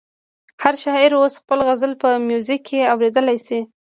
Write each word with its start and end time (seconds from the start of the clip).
هر 0.63 0.75
شاعر 0.83 1.11
اوس 1.17 1.33
خپل 1.41 1.59
غزل 1.67 1.91
په 2.01 2.09
میوزیک 2.27 2.61
کې 2.69 2.89
اورېدلی 2.93 3.37
شي. 3.47 3.59